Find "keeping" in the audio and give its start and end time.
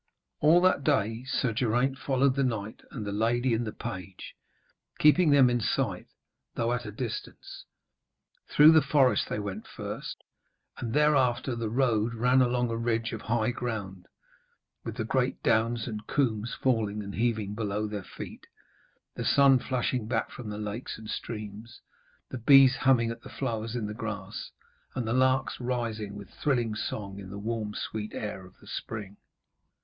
4.97-5.29